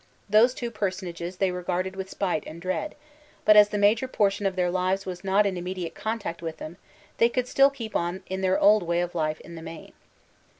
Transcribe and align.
Those 0.27 0.55
two 0.55 0.71
personages 0.71 1.37
they 1.37 1.51
re 1.51 1.61
garded 1.61 1.95
with 1.95 2.09
spite 2.09 2.43
and 2.47 2.59
dread; 2.59 2.95
but 3.45 3.55
as 3.55 3.69
the 3.69 3.77
major 3.77 4.07
portion 4.07 4.47
of 4.47 4.55
their 4.55 4.71
lives 4.71 5.05
was 5.05 5.23
not 5.23 5.45
in 5.45 5.57
immediate 5.57 5.93
contact 5.93 6.41
with 6.41 6.57
them» 6.57 6.77
they 7.19 7.29
could 7.29 7.47
still 7.47 7.69
keep 7.69 7.95
on 7.95 8.23
in 8.25 8.41
their 8.41 8.59
old 8.59 8.81
way 8.81 9.01
of 9.01 9.13
life 9.13 9.39
in 9.41 9.53
the 9.53 9.61
main. 9.61 9.93